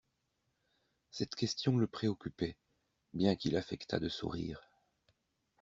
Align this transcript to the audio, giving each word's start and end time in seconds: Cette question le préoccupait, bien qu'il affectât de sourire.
Cette 1.11 1.35
question 1.35 1.77
le 1.77 1.85
préoccupait, 1.85 2.57
bien 3.13 3.35
qu'il 3.35 3.55
affectât 3.55 3.99
de 3.99 4.09
sourire. 4.09 4.67